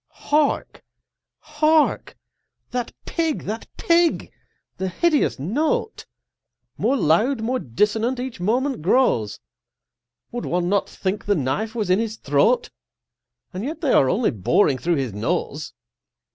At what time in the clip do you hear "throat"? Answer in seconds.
12.17-12.71